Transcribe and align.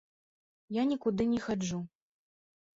Я 0.77 0.87
нікуды 0.93 1.29
не 1.35 1.39
хаджу. 1.45 1.79